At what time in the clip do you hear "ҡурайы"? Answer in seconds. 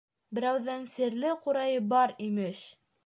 1.43-1.85